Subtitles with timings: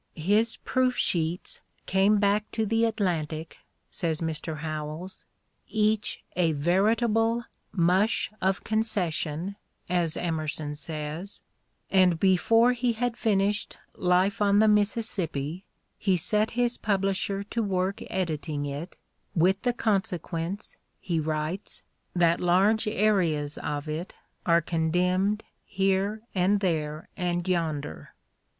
[0.15, 3.59] "His proof sheets came back to The Atlantic,"
[3.91, 4.57] says Mr.
[4.65, 5.25] Howells,
[5.67, 11.43] "each a veritable 'mush of concession,' as Emerson says":
[11.91, 15.65] and before he had finished "Life on the Mississippi"
[15.99, 18.97] he set his pub lisher to work editing it,
[19.35, 21.83] with the consequence, he writes,
[22.15, 24.15] that "large areas of it
[24.47, 28.15] are condemned here and there and yonder."